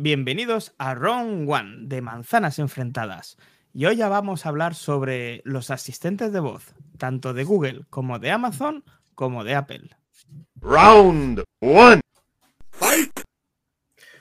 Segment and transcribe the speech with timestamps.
[0.00, 3.36] Bienvenidos a Round One de Manzanas Enfrentadas.
[3.72, 8.20] Y hoy ya vamos a hablar sobre los asistentes de voz, tanto de Google como
[8.20, 8.84] de Amazon
[9.16, 9.90] como de Apple.
[10.60, 12.00] Round One.
[12.70, 13.10] Fight.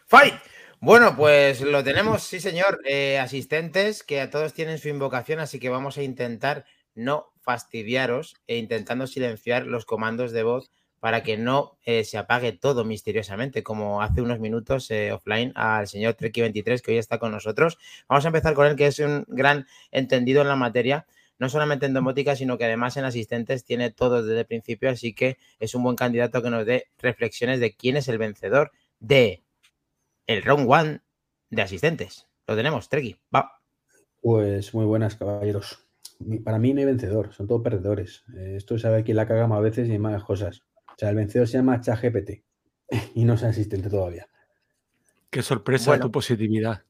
[0.07, 0.33] Fight.
[0.79, 5.59] Bueno, pues lo tenemos, sí señor, eh, asistentes que a todos tienen su invocación, así
[5.59, 6.65] que vamos a intentar
[6.95, 12.51] no fastidiaros e intentando silenciar los comandos de voz para que no eh, se apague
[12.53, 17.31] todo misteriosamente, como hace unos minutos eh, offline al señor Treki23, que hoy está con
[17.31, 17.77] nosotros.
[18.09, 21.05] Vamos a empezar con él, que es un gran entendido en la materia,
[21.39, 25.13] no solamente en domótica, sino que además en asistentes tiene todo desde el principio, así
[25.13, 29.43] que es un buen candidato que nos dé reflexiones de quién es el vencedor de
[30.25, 31.01] el round one
[31.49, 32.27] de asistentes.
[32.47, 33.61] Lo tenemos, Treki, va.
[34.21, 35.85] Pues muy buenas, caballeros.
[36.43, 38.23] Para mí no hay vencedor, son todos perdedores.
[38.35, 40.63] Eh, esto sabe quién la caga más veces y más cosas.
[40.97, 42.43] O sea, el vencedor se llama ChatGPT
[43.13, 44.27] y no es asistente todavía.
[45.29, 46.83] Qué sorpresa tu positividad.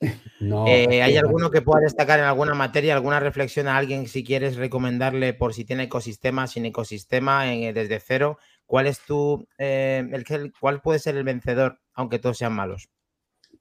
[0.38, 4.22] No, eh, ¿Hay alguno que pueda destacar en alguna materia, alguna reflexión a alguien si
[4.22, 8.36] quieres recomendarle por si tiene ecosistema, sin ecosistema, eh, desde cero?
[8.66, 12.90] ¿Cuál es tu, eh, el, cuál puede ser el vencedor, aunque todos sean malos?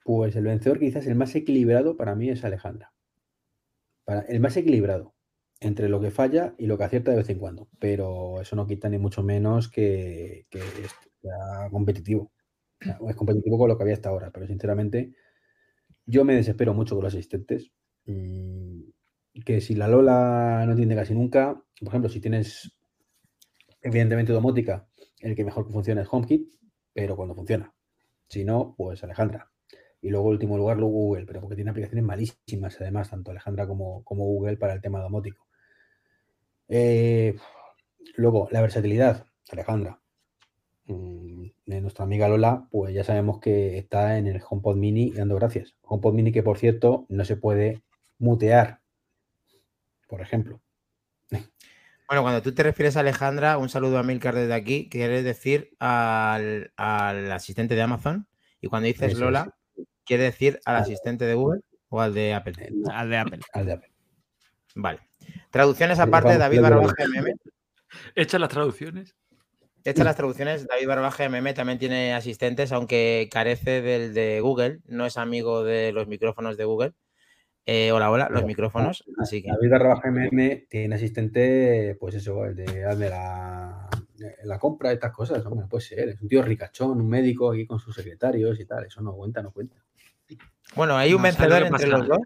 [0.03, 2.91] Pues el vencedor quizás el más equilibrado para mí es Alejandra.
[4.03, 5.14] Para, el más equilibrado
[5.65, 7.67] entre lo que falla y lo que acierta de vez en cuando.
[7.79, 12.31] Pero eso no quita ni mucho menos que, sea competitivo.
[12.79, 15.13] es competitivo con lo que había hasta ahora, pero sinceramente
[16.05, 17.71] yo me desespero mucho con los asistentes.
[18.05, 18.81] Mm,
[19.43, 22.71] que si la Lola no entiende casi nunca, por ejemplo, si tienes
[23.81, 24.87] evidentemente domótica,
[25.19, 26.47] el que mejor funciona es HomeKit,
[26.93, 27.73] pero cuando funciona.
[28.29, 29.51] Si no, pues Alejandra.
[30.01, 34.03] Y luego, último lugar, luego Google, pero porque tiene aplicaciones malísimas, además, tanto Alejandra como
[34.03, 35.44] Google para el tema domótico.
[36.67, 37.35] Eh,
[38.15, 40.01] luego, la versatilidad, Alejandra.
[40.87, 45.35] Mm, de nuestra amiga Lola, pues ya sabemos que está en el HomePod Mini dando
[45.35, 45.75] gracias.
[45.81, 47.81] HomePod Mini que, por cierto, no se puede
[48.19, 48.81] mutear,
[50.07, 50.61] por ejemplo.
[52.07, 55.75] Bueno, cuando tú te refieres a Alejandra, un saludo a Milcar desde aquí, ¿quieres decir
[55.79, 58.27] al, asistente de Amazon?
[58.61, 59.55] Y cuando dices Lola,
[60.05, 62.53] ¿quiere decir al asistente de Google o al de Apple?
[62.59, 63.39] Eh, al de Apple.
[63.53, 63.94] Al de Apple.
[64.75, 64.99] Vale.
[65.49, 67.33] Traducciones aparte, David Barbaje MM.
[68.13, 69.15] Hechas las traducciones.
[69.85, 75.05] Hechas las traducciones, David Barbaje MM también tiene asistentes, aunque carece del de Google, no
[75.05, 76.93] es amigo de los micrófonos de Google.
[77.67, 79.03] Eh, hola, hola, los micrófonos.
[79.17, 79.49] Así que...
[79.49, 83.87] David Barbaje MM tiene asistente, pues eso, el de, la,
[84.43, 85.45] la compra de estas cosas.
[85.45, 86.09] Hombre, no puede ser.
[86.09, 88.85] Es un tío ricachón, un médico aquí con sus secretarios y tal.
[88.85, 89.77] Eso no cuenta, no cuenta.
[90.75, 92.19] Bueno, hay un vencedor entre los dos.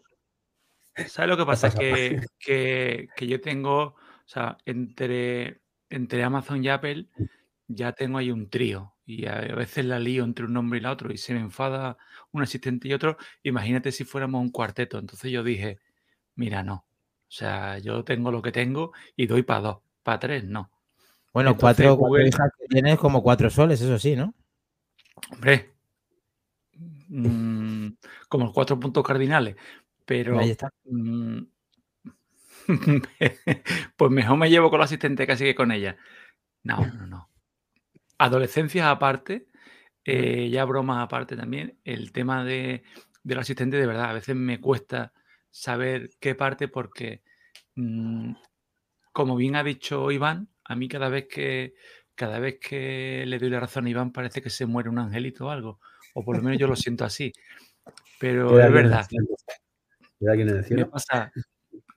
[1.08, 1.70] ¿Sabes lo que pasa?
[1.72, 7.08] Que, que, que, yo tengo, o sea, entre, entre Amazon y Apple
[7.68, 10.92] ya tengo ahí un trío y a veces la lío entre un nombre y la
[10.92, 11.98] otro y se me enfada
[12.32, 13.18] un asistente y otro.
[13.44, 15.00] Imagínate si fuéramos un cuarteto.
[15.00, 15.80] Entonces yo dije,
[16.36, 16.74] mira, no.
[16.76, 20.72] O sea, yo tengo lo que tengo y doy para dos, para tres, no.
[21.32, 21.98] Bueno, cuatro,
[22.70, 24.34] tienes como cuatro soles, eso sí, ¿no?
[25.32, 25.74] Hombre,
[27.08, 27.88] mm,
[28.28, 29.56] como los cuatro puntos cardinales.
[30.10, 30.40] Pero.
[30.40, 30.74] Ahí está.
[30.86, 31.42] Mm,
[33.96, 35.98] pues mejor me llevo con la asistente casi que con ella.
[36.64, 37.30] No, no, no.
[38.18, 39.46] Adolescencias aparte,
[40.04, 42.82] eh, ya bromas aparte también, el tema de,
[43.22, 45.14] del asistente de verdad, a veces me cuesta
[45.52, 47.22] saber qué parte porque,
[47.76, 48.34] mm,
[49.14, 51.76] como bien ha dicho Iván, a mí cada vez que
[52.16, 55.46] cada vez que le doy la razón a Iván parece que se muere un angelito
[55.46, 55.80] o algo,
[56.16, 57.32] o por lo menos yo lo siento así.
[58.20, 59.08] Pero es verdad.
[60.76, 61.32] Me pasa,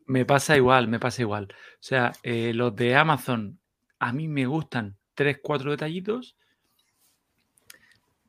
[0.06, 1.48] me pasa igual, me pasa igual.
[1.50, 3.58] O sea, eh, los de Amazon
[3.98, 6.36] a mí me gustan tres, cuatro detallitos,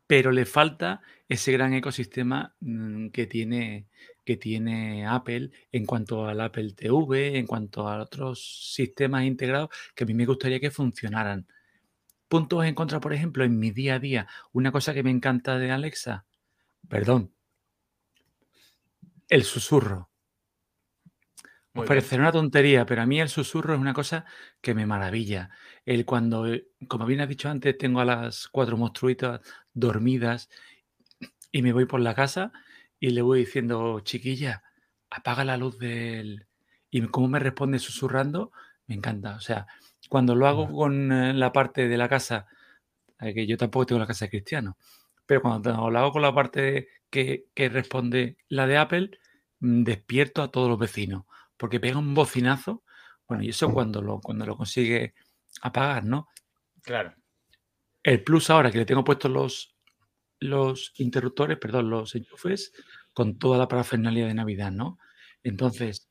[0.08, 3.88] pero le falta ese gran ecosistema mm, que tiene,
[4.24, 10.04] que tiene Apple en cuanto al Apple TV, en cuanto a otros sistemas integrados que
[10.04, 11.48] a mí me gustaría que funcionaran.
[12.28, 15.58] Puntos en contra, por ejemplo, en mi día a día, una cosa que me encanta
[15.60, 16.26] de Alexa,
[16.90, 17.34] perdón,
[19.30, 20.10] el susurro.
[21.76, 24.26] Os parecerá una tontería, pero a mí el susurro es una cosa
[24.62, 25.50] que me maravilla.
[25.86, 29.42] El cuando, eh, como bien has dicho antes, tengo a las cuatro monstruitas
[29.74, 30.50] dormidas
[31.52, 32.52] y me voy por la casa
[33.00, 34.64] y le voy diciendo, chiquilla,
[35.10, 36.48] apaga la luz del...
[36.92, 38.52] Y cómo me responde susurrando,
[38.86, 39.36] me encanta.
[39.36, 39.66] O sea,
[40.10, 42.46] cuando lo hago con eh, la parte de la casa,
[43.20, 44.78] eh, que yo tampoco tengo la casa de cristiano,
[45.26, 49.12] pero cuando hago con la parte que, que responde la de Apple,
[49.64, 51.24] Mm, despierto a todos los vecinos,
[51.58, 52.84] porque pega un bocinazo.
[53.28, 55.14] Bueno, y eso cuando lo, cuando lo consigue
[55.62, 56.28] apagar, ¿no?
[56.82, 57.16] Claro.
[58.04, 59.78] El plus ahora que le tengo puestos los,
[60.40, 62.74] los interruptores, perdón, los enchufes
[63.14, 65.00] con toda la parafernalia de Navidad, ¿no?
[65.44, 66.10] Entonces,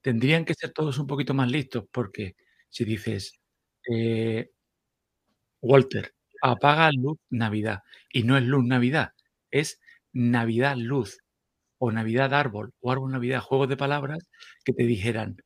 [0.00, 2.36] tendrían que ser todos un poquito más listos porque
[2.70, 3.40] si dices,
[3.88, 4.50] eh,
[5.60, 7.82] Walter, apaga luz Navidad
[8.12, 9.12] y no es luz Navidad,
[9.50, 9.80] es
[10.12, 11.18] Navidad luz
[11.78, 14.28] o Navidad árbol o árbol Navidad, juegos de palabras
[14.64, 15.36] que te dijeran,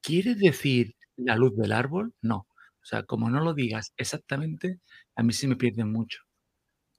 [0.00, 2.14] ¿quieres decir la luz del árbol?
[2.22, 2.46] No.
[2.82, 4.80] O sea, como no lo digas exactamente,
[5.16, 6.20] a mí sí me pierden mucho.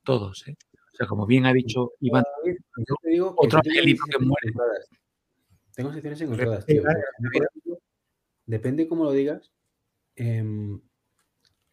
[0.04, 0.56] Todos, ¿eh?
[0.74, 4.48] O sea, como bien ha dicho Iván, yo te digo otro angelito que muere.
[4.50, 4.90] encontradas.
[5.74, 6.84] Tengo sensaciones encontradas, tío.
[8.46, 9.52] Depende cómo lo digas.
[10.16, 10.82] em,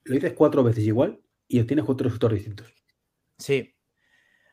[0.05, 2.73] lo dices cuatro veces igual y obtienes cuatro resultados distintos.
[3.39, 3.75] Sí.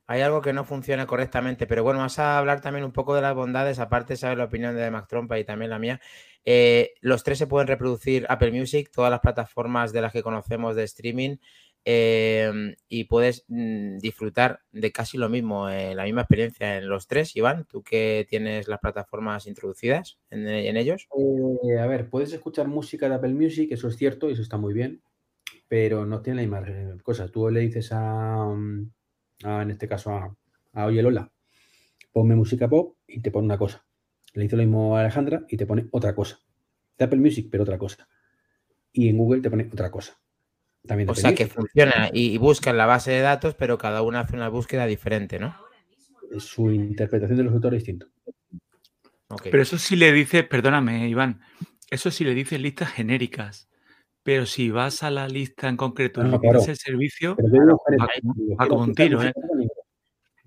[0.08, 3.22] Hay algo que no funciona correctamente, pero bueno, vas a hablar también un poco de
[3.22, 6.02] las bondades, aparte de saber la opinión de Mac Trompa y también la mía.
[6.44, 10.76] Eh, los tres se pueden reproducir Apple Music, todas las plataformas de las que conocemos
[10.76, 11.38] de streaming,
[11.84, 17.08] eh, y puedes mm, disfrutar de casi lo mismo, eh, la misma experiencia en los
[17.08, 17.36] tres.
[17.36, 21.08] Iván, tú que tienes las plataformas introducidas en, en ellos.
[21.68, 24.58] Eh, a ver, puedes escuchar música de Apple Music, eso es cierto, y eso está
[24.58, 25.02] muy bien,
[25.72, 27.30] pero no tiene la misma eh, cosa.
[27.30, 28.92] Tú le dices a, mm,
[29.46, 30.36] a, en este caso, a,
[30.74, 31.32] a Oye Lola,
[32.12, 33.86] ponme música pop y te pone una cosa.
[34.34, 36.42] Le dice lo mismo a Alejandra y te pone otra cosa.
[36.98, 38.06] De Apple Music, pero otra cosa.
[38.92, 40.20] Y en Google te pone otra cosa.
[40.86, 44.02] También O sea que funciona y, y busca en la base de datos, pero cada
[44.02, 45.56] una hace una búsqueda diferente, ¿no?
[46.38, 48.08] Su interpretación de los autores es distinto.
[49.30, 49.44] Ok.
[49.44, 51.40] Pero eso sí le dice, perdóname, Iván,
[51.90, 53.71] eso sí le dice listas genéricas.
[54.24, 56.60] Pero si vas a la lista en concreto y No, le no, claro.
[56.68, 57.36] el servicio,
[58.00, 58.08] va,
[58.60, 59.34] va como un tiro, ¿eh?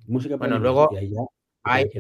[0.06, 0.90] música Bueno, luego
[1.64, 1.90] hay-.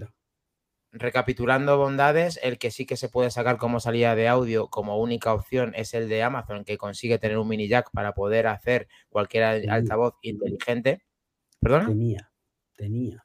[0.92, 5.34] Recapitulando bondades, el que sí que se puede sacar como salida de audio como única
[5.34, 9.68] opción es el de Amazon, que consigue tener un mini jack para poder hacer cualquier
[9.68, 11.02] altavoz inteligente.
[11.58, 11.86] ¿Perdona?
[11.88, 12.30] Tenía,
[12.76, 13.24] tenía.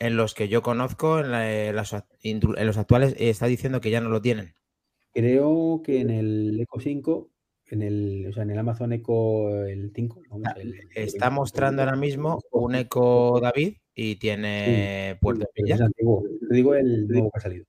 [0.00, 3.80] En los que yo conozco, en, la- en las- en los actuales, eh, está diciendo
[3.80, 4.54] que ya no lo tienen.
[5.12, 7.28] Creo que en el Eco 5,
[7.66, 11.30] en el, o sea, en el Amazon Eco el 5, vamos, el, el Está 25,
[11.32, 15.18] mostrando ahora mismo un Eco David y tiene es
[15.66, 15.80] jack.
[15.80, 16.22] antiguo.
[16.48, 17.64] Te digo el nuevo que ha salido.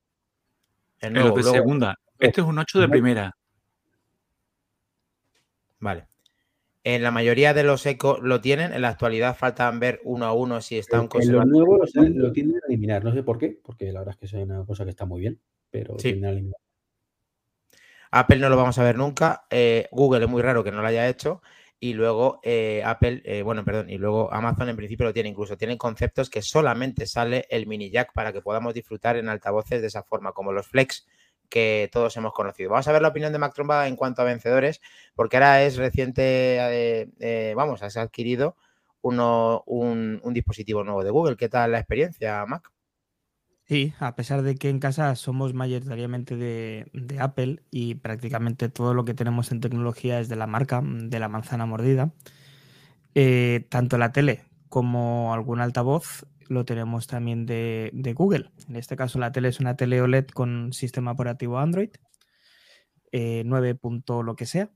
[1.00, 1.96] El nuevo, de luego- segunda.
[2.18, 3.34] Este es un 8 de primera.
[5.80, 6.04] Vale.
[6.84, 8.72] En la mayoría de los Eco lo tienen.
[8.72, 11.58] En la actualidad faltan ver uno a uno si están En los conservando.
[11.58, 13.02] nuevos lo, lo tienden a eliminar.
[13.04, 15.20] No sé por qué, porque la verdad es que es una cosa que está muy
[15.20, 15.38] bien,
[15.70, 16.08] pero Sí.
[16.12, 16.56] tienden a eliminar.
[18.10, 19.44] Apple no lo vamos a ver nunca.
[19.50, 21.42] eh, Google es muy raro que no lo haya hecho.
[21.82, 25.56] Y luego eh, Apple, eh, bueno, perdón, y luego Amazon en principio lo tiene incluso.
[25.56, 29.86] Tienen conceptos que solamente sale el mini jack para que podamos disfrutar en altavoces de
[29.86, 31.06] esa forma, como los Flex
[31.48, 32.70] que todos hemos conocido.
[32.70, 34.80] Vamos a ver la opinión de Mac Tromba en cuanto a vencedores,
[35.14, 37.08] porque ahora es reciente,
[37.56, 38.56] vamos, has adquirido
[39.02, 41.36] uno, un, un dispositivo nuevo de Google.
[41.36, 42.70] ¿Qué tal la experiencia, Mac?
[43.70, 48.94] Sí, a pesar de que en casa somos mayoritariamente de, de Apple y prácticamente todo
[48.94, 52.12] lo que tenemos en tecnología es de la marca, de la manzana mordida,
[53.14, 58.50] eh, tanto la tele como algún altavoz lo tenemos también de, de Google.
[58.68, 61.90] En este caso la tele es una tele OLED con sistema operativo Android,
[63.12, 64.70] eh, 9 punto lo que sea.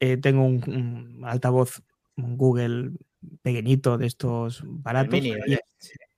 [0.00, 0.62] Eh, tengo un,
[1.20, 1.82] un altavoz
[2.16, 2.92] un Google
[3.42, 5.20] pequeñito de estos El baratos.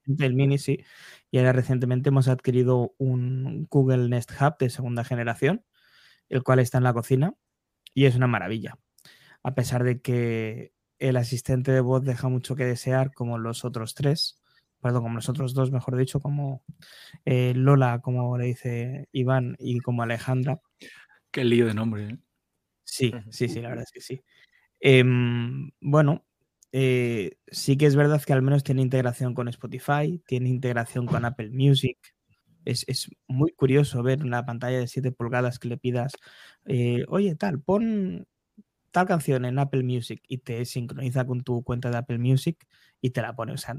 [0.06, 0.84] Del mini, sí.
[1.30, 5.64] Y ahora recientemente hemos adquirido un Google Nest Hub de segunda generación,
[6.28, 7.34] el cual está en la cocina
[7.94, 8.78] y es una maravilla.
[9.42, 13.94] A pesar de que el asistente de voz deja mucho que desear, como los otros
[13.94, 14.40] tres,
[14.80, 16.62] perdón, como los otros dos, mejor dicho, como
[17.24, 20.60] eh, Lola, como le dice Iván, y como Alejandra.
[21.30, 22.08] Qué lío de nombre.
[22.08, 22.18] ¿eh?
[22.84, 24.22] Sí, sí, sí, la verdad es que sí.
[24.80, 26.26] Em, bueno,
[26.76, 31.24] eh, sí que es verdad que al menos tiene integración con Spotify, tiene integración con
[31.24, 31.96] Apple Music.
[32.64, 36.14] Es, es muy curioso ver una pantalla de 7 pulgadas que le pidas,
[36.64, 38.26] eh, oye, tal, pon
[38.90, 42.66] tal canción en Apple Music y te sincroniza con tu cuenta de Apple Music
[43.00, 43.52] y te la pone.
[43.52, 43.76] O sea,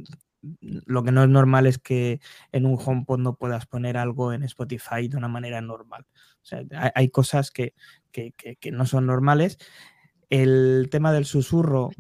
[0.62, 2.22] lo que no es normal es que
[2.54, 6.06] en un HomePod no puedas poner algo en Spotify de una manera normal.
[6.42, 6.64] O sea,
[6.96, 7.74] hay, cosas que,
[8.14, 9.58] que, que no son normales.
[10.30, 11.92] El tema del susurro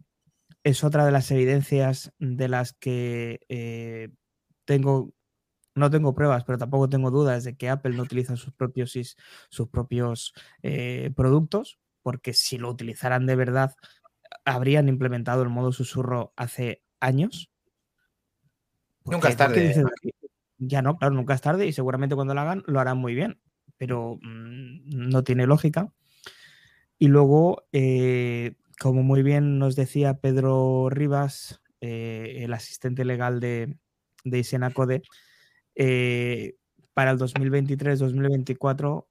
[0.65, 4.09] es otra de las evidencias de las que eh,
[4.65, 5.13] tengo,
[5.75, 8.97] no tengo pruebas, pero tampoco tengo dudas de que Apple no utiliza sus propios,
[9.49, 13.75] sus propios eh, productos, porque si lo utilizaran de verdad,
[14.43, 17.51] habrían implementado el modo susurro hace años.
[19.05, 20.11] Nunca es ¿por qué tarde, dices que-
[20.57, 23.39] Ya no, claro, nunca es tarde y seguramente cuando lo hagan lo harán muy bien,
[23.77, 25.93] pero mm, no tiene lógica.
[26.97, 33.77] Y luego, eh, como muy bien nos decía Pedro Rivas eh, el asistente legal de,
[34.23, 35.03] de Isena Code,
[35.75, 36.55] eh,
[36.93, 39.07] para el 2023-2024,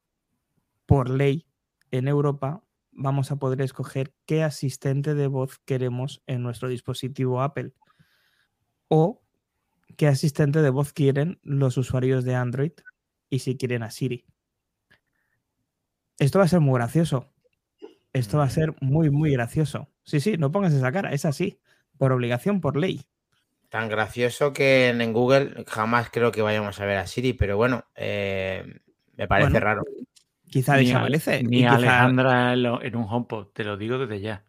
[0.87, 1.47] por ley
[1.91, 7.73] en Europa, vamos a poder escoger qué asistente de voz queremos en nuestro dispositivo Apple
[8.89, 9.23] o
[9.97, 12.73] qué asistente de voz quieren los usuarios de Android
[13.31, 14.25] y si quieren a Siri.
[16.19, 17.34] Esto va a ser muy gracioso.
[18.15, 19.89] Esto va a ser muy, muy gracioso.
[20.05, 21.59] Sí, sí, no pongas esa cara, es así,
[21.99, 23.03] por obligación, por ley.
[23.69, 27.87] Tan gracioso que en, Google jamás creo que vayamos a ver a Siri, pero bueno,
[27.97, 28.81] eh,
[29.17, 29.83] me parece raro.
[30.49, 31.43] Quizá desaparece.
[31.43, 34.45] Ni, Alejandra en un HomePod, te lo digo desde ya.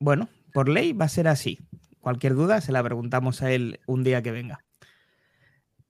[0.00, 1.60] Bueno, por ley va a ser así.
[2.00, 4.64] Cualquier duda se la preguntamos a él un día que venga.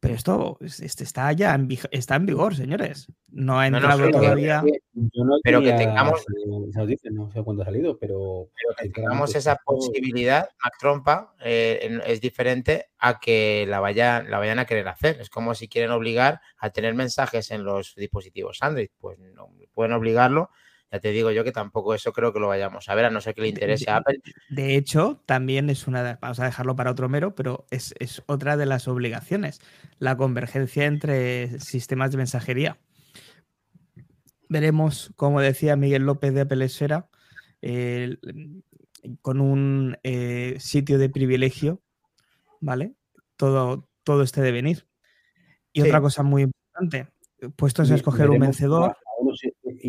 [0.04, 3.10] Pero esto este está ya en, está en vigor, señores.
[3.28, 4.62] No ha entrado todavía.
[5.42, 6.22] pero que tengamos.
[7.10, 8.50] no sé cuándo ha salido, pero.
[8.78, 14.58] que tengamos esa posibilidad, Mac Trompa, eh, es diferente a que la, vayan, la vayan
[14.58, 15.22] a querer hacer.
[15.22, 18.90] Es como si quieren obligar a tener mensajes en los dispositivos Android.
[18.98, 20.50] Pues no pueden obligarlo
[20.94, 23.20] ya te digo yo que tampoco eso creo que lo vayamos a ver, a no
[23.20, 24.20] ser que le interese a Apple.
[24.48, 27.92] De hecho, también es una, vamos a dejarlo para otro mero, pero es,
[28.26, 29.60] otra de las obligaciones,
[29.98, 32.78] la convergencia entre sistemas de mensajería.
[34.48, 37.08] Veremos, como decía Miguel López de Apple Esfera,
[39.20, 41.82] con un eh, sitio de privilegio,
[42.60, 42.94] ¿vale?
[43.36, 44.86] Todo, todo este de venir.
[45.72, 47.08] Y otra cosa muy importante,
[47.56, 48.96] puestos a escoger un vencedor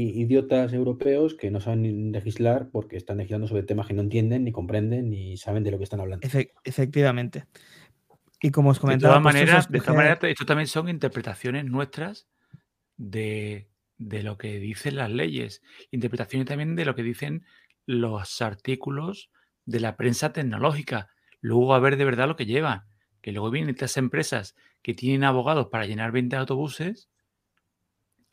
[0.02, 4.52] idiotas europeos que no saben legislar porque están legislando sobre temas que no entienden, ni
[4.52, 6.28] comprenden, ni saben de lo que están hablando.
[6.64, 7.46] efectivamente.
[8.42, 9.16] Y como os comentaba...
[9.16, 12.28] De todas maneras, de todas maneras esto también son interpretaciones nuestras
[12.98, 15.62] de, de lo que dicen las leyes.
[15.92, 17.46] Interpretaciones también de lo que dicen
[17.86, 19.32] los artículos
[19.66, 21.10] de la prensa tecnológica.
[21.40, 22.84] Luego a ver de verdad lo que llevan.
[23.22, 27.10] Que luego vienen estas empresas que tienen abogados para llenar 20 autobuses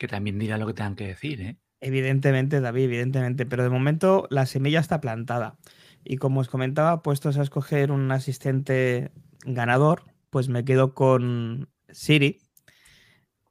[0.03, 1.57] que también dirán lo que tengan que decir, ¿eh?
[1.79, 5.57] Evidentemente, David, evidentemente, pero de momento la semilla está plantada.
[6.03, 9.13] Y como os comentaba, puestos a escoger un asistente
[9.45, 12.41] ganador, pues me quedo con Siri.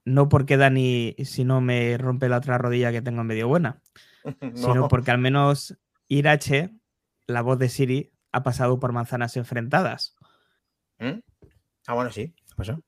[0.04, 3.80] No porque Dani, si no me rompe la otra rodilla que tengo en medio buena,
[4.54, 6.68] sino porque al menos Irache,
[7.26, 10.16] la voz de Siri, ha pasado por manzanas enfrentadas.
[10.98, 11.20] ¿Mm?
[11.86, 12.78] Ah, bueno, sí, pasó.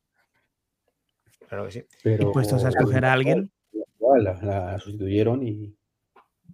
[1.48, 1.84] Claro que sí.
[2.02, 3.53] Pero, puestos a escoger a alguien.
[4.22, 5.76] La, sustituyeron y.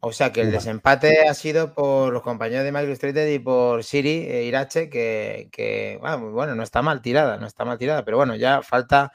[0.02, 4.26] O sea que el desempate ha sido por los compañeros de Microsoft y por Siri
[4.28, 8.62] e Irache, que, bueno, no está mal tirada, no está mal tirada, pero bueno, ya
[8.62, 9.12] falta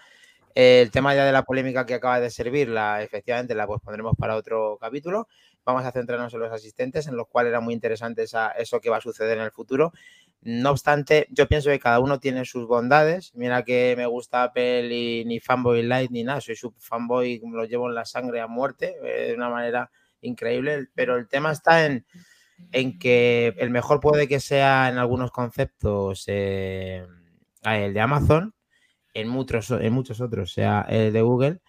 [0.56, 4.16] el tema ya de la polémica que acaba de servir, la, efectivamente la pues pondremos
[4.18, 5.28] para otro capítulo.
[5.66, 8.98] Vamos a centrarnos en los asistentes, en los cuales era muy interesante eso que va
[8.98, 9.92] a suceder en el futuro.
[10.46, 13.34] No obstante, yo pienso que cada uno tiene sus bondades.
[13.34, 16.40] Mira que me gusta Apple y ni fanboy light ni nada.
[16.40, 19.90] Soy su fanboy, lo llevo en la sangre a muerte eh, de una manera
[20.22, 20.88] increíble.
[20.94, 22.06] Pero el tema está en,
[22.72, 27.04] en que el mejor puede que sea en algunos conceptos eh,
[27.64, 28.54] el de Amazon,
[29.16, 31.62] en muchos, en muchos otros sea el de Google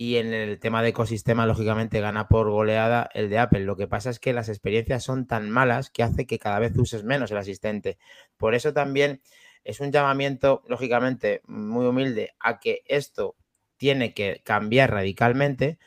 [0.00, 3.64] y en el tema de ecosistema, lógicamente, gana por goleada el de Apple.
[3.64, 6.72] Lo que pasa es que las experiencias son tan malas que hace que cada vez
[6.78, 7.98] uses menos el asistente.
[8.36, 9.22] Por eso también
[9.64, 13.34] es un llamamiento, lógicamente, muy humilde a que esto
[13.76, 15.80] tiene que cambiar radicalmente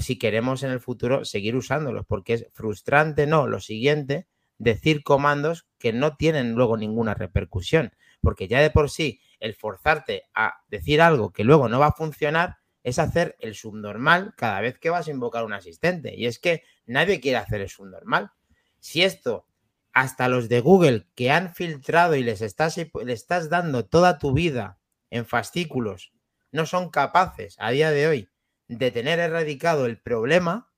[0.00, 5.66] si queremos en el futuro seguir usándolos, porque es frustrante, no, lo siguiente, decir comandos
[5.78, 11.02] que no tienen luego ninguna repercusión, porque ya de por sí el forzarte a decir
[11.02, 15.08] algo que luego no va a funcionar, es hacer el subnormal cada vez que vas
[15.08, 16.14] a invocar un asistente.
[16.14, 18.32] Y es que nadie quiere hacer el subnormal.
[18.80, 19.46] Si esto,
[19.92, 24.32] hasta los de Google que han filtrado y les estás, le estás dando toda tu
[24.32, 24.78] vida
[25.10, 26.12] en fascículos,
[26.52, 28.28] no son capaces a día de hoy
[28.68, 30.70] de tener erradicado el problema,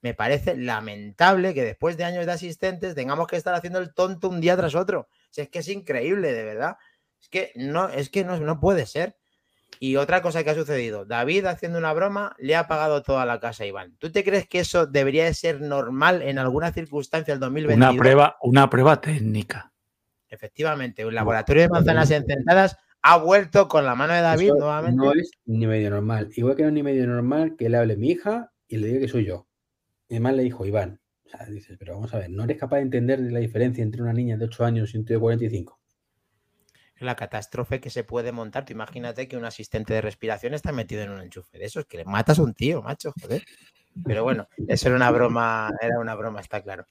[0.00, 4.28] me parece lamentable que después de años de asistentes tengamos que estar haciendo el tonto
[4.28, 5.08] un día tras otro.
[5.30, 6.76] Si es que es increíble, de verdad.
[7.20, 9.16] Es que no, es que no, no puede ser.
[9.80, 13.40] Y otra cosa que ha sucedido, David haciendo una broma le ha pagado toda la
[13.40, 13.94] casa a Iván.
[13.98, 17.90] ¿Tú te crees que eso debería de ser normal en alguna circunstancia del 2022?
[17.90, 19.72] Una prueba, una prueba técnica.
[20.28, 24.96] Efectivamente, un laboratorio de manzanas encendadas ha vuelto con la mano de David nuevamente.
[24.96, 26.28] No es ni medio normal.
[26.34, 29.00] Igual que no es ni medio normal que le hable mi hija y le diga
[29.00, 29.46] que soy yo.
[30.08, 31.00] Y además le dijo Iván.
[31.24, 34.02] O sea, dices, pero vamos a ver, ¿no eres capaz de entender la diferencia entre
[34.02, 35.77] una niña de 8 años y un tío de 45?
[37.00, 38.64] La catástrofe que se puede montar.
[38.64, 41.98] Tú imagínate que un asistente de respiración está metido en un enchufe de esos, que
[41.98, 43.44] le matas a un tío, macho, joder.
[44.04, 46.86] Pero bueno, eso era una broma, era una broma, está claro.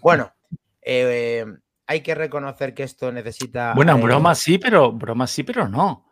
[0.00, 0.32] Bueno,
[0.80, 1.44] eh,
[1.86, 3.74] hay que reconocer que esto necesita.
[3.74, 6.05] Bueno, eh, bromas sí, pero bromas sí, pero no.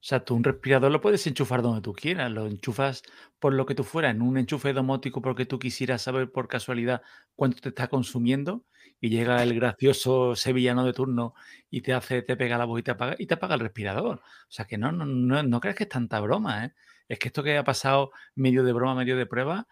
[0.00, 3.02] O sea, tú un respirador lo puedes enchufar donde tú quieras, lo enchufas
[3.38, 7.02] por lo que tú fueras, en un enchufe domótico porque tú quisieras saber por casualidad
[7.36, 8.64] cuánto te está consumiendo
[8.98, 11.34] y llega el gracioso sevillano de turno
[11.68, 14.20] y te hace, te pega la voz y te apaga, y te apaga el respirador.
[14.20, 16.74] O sea, que no, no, no, no crees que es tanta broma, ¿eh?
[17.08, 19.66] Es que esto que ha pasado medio de broma, medio de prueba,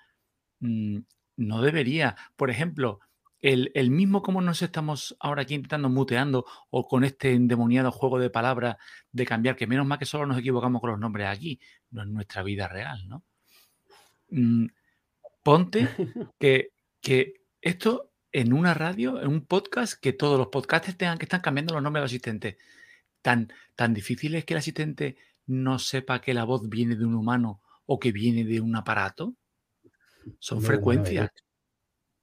[0.60, 0.98] mm,
[1.36, 2.16] no debería.
[2.36, 3.00] Por ejemplo,
[3.40, 8.18] el, el mismo como nos estamos ahora aquí intentando muteando o con este endemoniado juego
[8.18, 8.76] de palabras
[9.12, 12.12] de cambiar, que menos mal que solo nos equivocamos con los nombres aquí, no en
[12.12, 13.24] nuestra vida real, ¿no?
[14.30, 14.66] Mm,
[15.42, 15.88] ponte
[16.38, 21.24] que, que esto en una radio, en un podcast, que todos los podcasts tengan que
[21.24, 22.56] estar cambiando los nombres de los asistentes.
[23.22, 25.16] Tan, tan difícil es que el asistente
[25.46, 29.34] no sepa que la voz viene de un humano o que viene de un aparato.
[30.38, 31.30] Son No, frecuencias.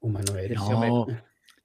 [0.06, 0.58] Humano eres.
[0.58, 1.08] No,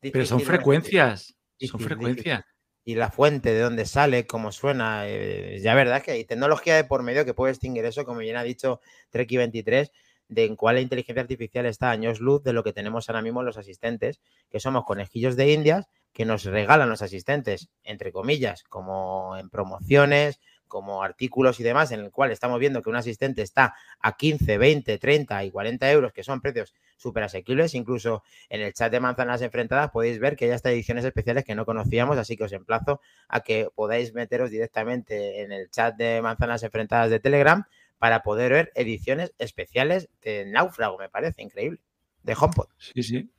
[0.00, 1.36] pero son frecuencias.
[1.60, 2.42] Son frecuencias.
[2.84, 5.06] y la fuente de dónde sale, cómo suena.
[5.06, 8.36] eh, ya verdad que hay tecnología de por medio que puede extinguir eso, como bien
[8.36, 8.80] ha dicho
[9.10, 9.92] Treki 23,
[10.28, 13.20] de en cuál la inteligencia artificial está a años luz de lo que tenemos ahora
[13.20, 18.64] mismo los asistentes, que somos conejillos de indias que nos regalan los asistentes, entre comillas,
[18.64, 20.40] como en promociones,
[20.70, 24.56] como artículos y demás, en el cual estamos viendo que un asistente está a 15,
[24.56, 27.74] 20, 30 y 40 euros, que son precios súper asequibles.
[27.74, 31.54] Incluso en el chat de Manzanas Enfrentadas podéis ver que hay hasta ediciones especiales que
[31.54, 36.22] no conocíamos, así que os emplazo a que podáis meteros directamente en el chat de
[36.22, 37.64] Manzanas Enfrentadas de Telegram
[37.98, 41.80] para poder ver ediciones especiales de Náufrago, me parece increíble,
[42.22, 42.68] de HomePod.
[42.78, 43.30] Sí, sí.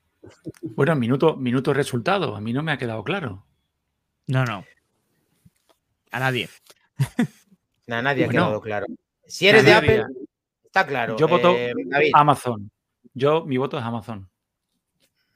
[0.61, 2.35] Bueno, minuto, minuto resultado.
[2.35, 3.45] A mí no me ha quedado claro.
[4.27, 4.63] No, no.
[6.11, 6.49] A nadie.
[7.87, 8.85] Nada, nadie Bueno, ha quedado claro.
[9.25, 9.73] Si eres de.
[9.73, 10.03] Apple,
[10.63, 11.15] está claro.
[11.17, 12.71] Yo voto Eh, David, Amazon.
[13.13, 14.29] Yo, mi voto es Amazon.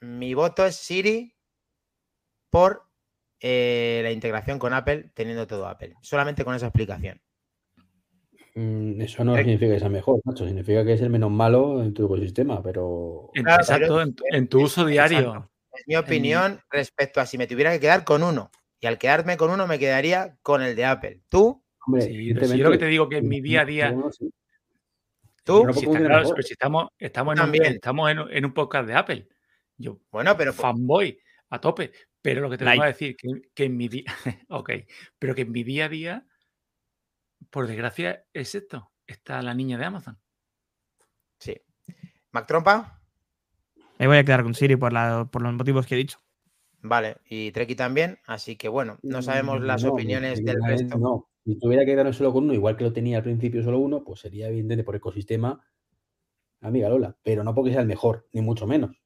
[0.01, 1.33] mi voto es Siri
[2.49, 2.83] por
[3.39, 5.95] eh, la integración con Apple, teniendo todo Apple.
[6.01, 7.21] Solamente con esa explicación.
[8.55, 9.39] Mm, Eso no Eh.
[9.39, 10.45] significa que sea mejor, macho.
[10.45, 13.29] Significa que es el menos malo en tu ecosistema, pero.
[13.33, 15.19] Exacto, pero- en, tu- en tu uso diario.
[15.19, 15.51] Exacto.
[15.73, 18.49] Es mi opinión respecto a si me tuviera que quedar con uno.
[18.85, 21.21] Y al quedarme con uno me quedaría con el de Apple.
[21.27, 21.65] ¿Tú?
[21.87, 23.65] Hombre, Sí, pero si evidentemente, yo lo que te digo que en mi día a
[23.65, 24.31] día, sí.
[25.43, 25.61] ¿Tú?
[25.61, 26.35] Pero si, ¿cómo está que claro, mejor?
[26.35, 27.73] pero si estamos, estamos, en un, También.
[27.73, 29.27] estamos en, en un podcast de Apple.
[29.77, 31.19] Yo, Bueno, pero fanboy
[31.49, 31.93] a tope.
[32.21, 34.05] Pero lo que te vengo a decir, que, que en mi día,
[34.49, 34.69] ok,
[35.17, 36.27] pero que en mi día a día,
[37.49, 38.91] por desgracia, es esto.
[39.07, 40.19] Está la niña de Amazon.
[41.39, 41.59] sí.
[42.31, 43.01] Mac Trompa,
[43.97, 46.19] Me voy a quedar con Siri por, la, por los motivos que he dicho.
[46.87, 47.17] Vale.
[47.29, 48.19] Y Treki también.
[48.25, 50.97] Así que bueno, no sabemos las No, opiniones del resto.
[50.97, 53.79] No, si tuviera que quedarme solo con uno, igual que lo tenía al principio solo
[53.79, 55.63] uno, pues sería evidente por ecosistema,
[56.61, 58.97] amiga Lola, pero no porque sea el mejor, ni mucho menos.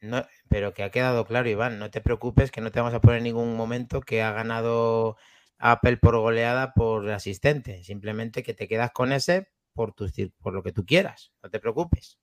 [0.00, 1.78] No, pero que ha quedado claro, Iván.
[1.78, 5.16] No te preocupes, que no te vamos a poner en ningún momento que ha ganado
[5.58, 7.82] Apple por goleada por asistente.
[7.82, 10.06] Simplemente que te quedas con ese por, tu,
[10.40, 11.32] por lo que tú quieras.
[11.42, 12.18] No te preocupes.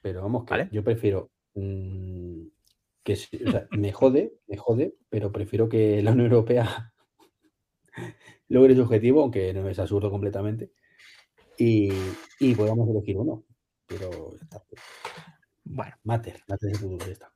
[0.00, 0.68] Pero vamos, que Vale.
[0.70, 2.46] yo prefiero mm,
[3.06, 6.92] que sí, o sea, me jode, me jode, pero prefiero que la Unión Europea
[8.48, 10.72] logre su objetivo, aunque no es absurdo completamente,
[11.56, 11.88] y,
[12.40, 13.44] y podamos elegir uno.
[13.86, 14.62] Pero ya está.
[15.62, 17.32] Bueno, Mater, Mater es el futuro, ya está.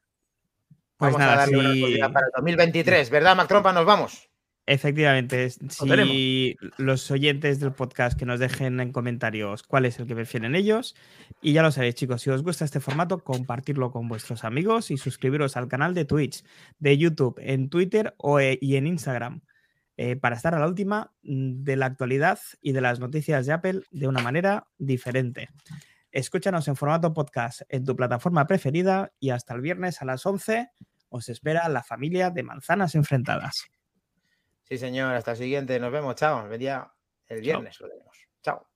[0.96, 3.72] pues vamos nada, a darle una si- oportunidad para el 2023, ¿verdad, Mac Trompa?
[3.72, 4.29] Nos vamos.
[4.70, 10.14] Efectivamente, si los oyentes del podcast que nos dejen en comentarios cuál es el que
[10.14, 10.94] prefieren ellos.
[11.42, 14.96] Y ya lo sabéis, chicos, si os gusta este formato, compartirlo con vuestros amigos y
[14.96, 16.44] suscribiros al canal de Twitch,
[16.78, 19.40] de YouTube, en Twitter o, eh, y en Instagram,
[19.96, 23.52] eh, para estar a la última mm, de la actualidad y de las noticias de
[23.52, 25.48] Apple de una manera diferente.
[26.12, 30.68] Escúchanos en formato podcast en tu plataforma preferida y hasta el viernes a las 11
[31.08, 33.68] os espera la familia de manzanas enfrentadas.
[34.70, 35.14] Sí, señor.
[35.14, 35.80] Hasta el siguiente.
[35.80, 36.14] Nos vemos.
[36.14, 36.46] Chao.
[36.50, 36.92] El día
[37.26, 38.16] el viernes lo vemos.
[38.40, 38.69] Chao.